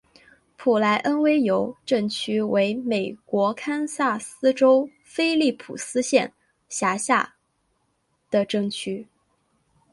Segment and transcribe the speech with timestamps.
[0.57, 6.33] 普莱恩维尤镇区为美国堪萨斯州菲利普斯县
[6.69, 7.35] 辖下
[8.31, 9.07] 的镇区。